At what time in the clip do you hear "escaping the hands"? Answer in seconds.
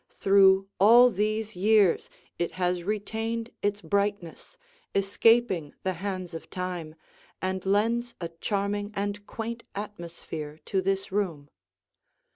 4.95-6.33